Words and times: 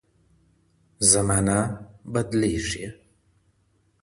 زمانه 1.11 1.59
بدلیږي. 2.13 2.87